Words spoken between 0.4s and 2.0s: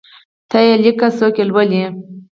ته یی لیکه څوک یي لولﺉ